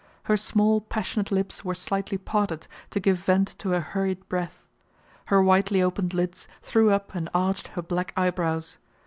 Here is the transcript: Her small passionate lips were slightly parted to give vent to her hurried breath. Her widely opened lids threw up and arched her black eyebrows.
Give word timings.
Her 0.23 0.35
small 0.35 0.81
passionate 0.81 1.31
lips 1.31 1.63
were 1.63 1.75
slightly 1.75 2.17
parted 2.17 2.65
to 2.89 2.99
give 2.99 3.17
vent 3.19 3.49
to 3.59 3.69
her 3.69 3.81
hurried 3.81 4.27
breath. 4.27 4.63
Her 5.27 5.43
widely 5.43 5.79
opened 5.79 6.15
lids 6.15 6.47
threw 6.63 6.89
up 6.89 7.13
and 7.13 7.29
arched 7.35 7.67
her 7.67 7.83
black 7.83 8.11
eyebrows. 8.17 8.79